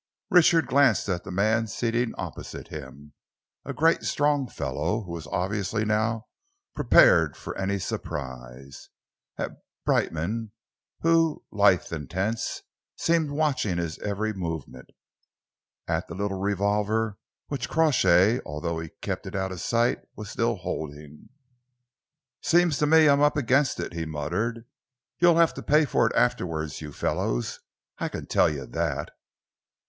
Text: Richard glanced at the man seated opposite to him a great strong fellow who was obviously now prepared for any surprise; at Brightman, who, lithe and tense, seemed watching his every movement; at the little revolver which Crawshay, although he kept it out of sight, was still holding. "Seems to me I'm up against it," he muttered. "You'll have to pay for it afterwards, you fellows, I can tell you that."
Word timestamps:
Richard 0.31 0.65
glanced 0.65 1.07
at 1.09 1.23
the 1.23 1.29
man 1.31 1.67
seated 1.67 2.09
opposite 2.17 2.65
to 2.71 2.79
him 2.81 3.13
a 3.63 3.71
great 3.71 4.01
strong 4.01 4.47
fellow 4.47 5.03
who 5.03 5.11
was 5.11 5.27
obviously 5.27 5.85
now 5.85 6.25
prepared 6.73 7.37
for 7.37 7.55
any 7.55 7.77
surprise; 7.77 8.89
at 9.37 9.59
Brightman, 9.85 10.53
who, 11.01 11.45
lithe 11.51 11.93
and 11.93 12.09
tense, 12.09 12.63
seemed 12.95 13.29
watching 13.29 13.77
his 13.77 13.99
every 13.99 14.33
movement; 14.33 14.89
at 15.87 16.07
the 16.07 16.15
little 16.15 16.39
revolver 16.39 17.19
which 17.49 17.69
Crawshay, 17.69 18.41
although 18.43 18.79
he 18.79 18.89
kept 19.01 19.27
it 19.27 19.35
out 19.35 19.51
of 19.51 19.61
sight, 19.61 19.99
was 20.15 20.31
still 20.31 20.55
holding. 20.55 21.29
"Seems 22.41 22.79
to 22.79 22.87
me 22.87 23.07
I'm 23.07 23.21
up 23.21 23.37
against 23.37 23.79
it," 23.79 23.93
he 23.93 24.05
muttered. 24.07 24.65
"You'll 25.19 25.37
have 25.37 25.53
to 25.53 25.61
pay 25.61 25.85
for 25.85 26.07
it 26.07 26.15
afterwards, 26.15 26.81
you 26.81 26.91
fellows, 26.91 27.59
I 27.99 28.09
can 28.09 28.25
tell 28.25 28.49
you 28.49 28.65
that." 28.65 29.11